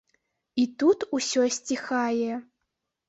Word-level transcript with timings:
І 0.61 0.63
тут 0.83 1.05
усё 1.17 1.45
сціхае. 1.59 2.29